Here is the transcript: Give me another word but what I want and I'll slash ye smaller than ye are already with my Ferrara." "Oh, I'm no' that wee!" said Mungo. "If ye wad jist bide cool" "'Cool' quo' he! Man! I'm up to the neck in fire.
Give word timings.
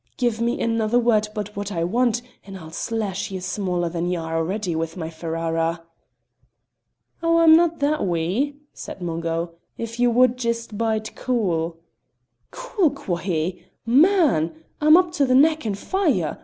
Give 0.17 0.41
me 0.41 0.59
another 0.59 0.97
word 0.97 1.27
but 1.35 1.55
what 1.55 1.71
I 1.71 1.83
want 1.83 2.23
and 2.43 2.57
I'll 2.57 2.71
slash 2.71 3.29
ye 3.29 3.39
smaller 3.39 3.87
than 3.87 4.07
ye 4.07 4.15
are 4.15 4.35
already 4.35 4.75
with 4.75 4.97
my 4.97 5.11
Ferrara." 5.11 5.83
"Oh, 7.21 7.37
I'm 7.37 7.55
no' 7.55 7.67
that 7.67 8.07
wee!" 8.07 8.55
said 8.73 9.03
Mungo. 9.03 9.51
"If 9.77 9.99
ye 9.99 10.07
wad 10.07 10.37
jist 10.37 10.75
bide 10.75 11.15
cool" 11.15 11.77
"'Cool' 12.49 12.89
quo' 12.89 13.17
he! 13.17 13.63
Man! 13.85 14.63
I'm 14.81 14.97
up 14.97 15.11
to 15.11 15.25
the 15.27 15.35
neck 15.35 15.67
in 15.67 15.75
fire. 15.75 16.39